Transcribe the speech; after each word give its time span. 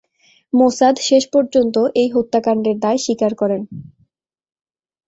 Mossad 0.53 0.95
শেষপর্যন্ত 1.07 1.75
এই 1.95 2.09
হত্যাকান্ডের 2.15 2.77
দায় 2.79 2.99
স্বীকার 3.05 3.31
করেন। 3.35 3.61